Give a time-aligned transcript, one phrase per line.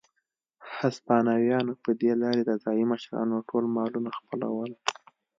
[0.77, 4.71] هسپانویانو په دې لارې د ځايي مشرانو ټول مالونه خپلول.